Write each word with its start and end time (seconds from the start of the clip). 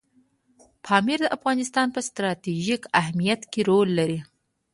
پامیر 0.85 1.19
د 1.23 1.27
افغانستان 1.37 1.87
په 1.95 1.99
ستراتیژیک 2.09 2.81
اهمیت 3.01 3.41
کې 3.51 3.61
رول 3.69 3.89
لري. 3.99 4.19